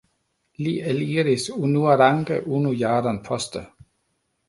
Li 0.67 0.73
eliris 0.93 1.45
unuarange 1.69 2.41
unu 2.61 2.75
jaron 2.83 3.25
poste. 3.31 3.67